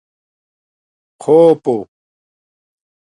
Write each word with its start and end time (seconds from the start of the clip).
خُݸپُو 1.23 1.75